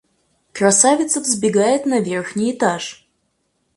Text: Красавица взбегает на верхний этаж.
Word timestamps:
Красавица 0.51 1.21
взбегает 1.21 1.85
на 1.85 1.99
верхний 1.99 2.53
этаж. 2.53 3.07